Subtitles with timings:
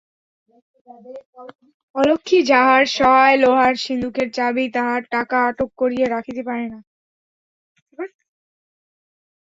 [1.95, 6.79] অলক্ষ্ণী যাহার সহায় লোহার সিন্ধুকের চাবি তাহার টাকা আটক করিয়া রাখিতে পারে না।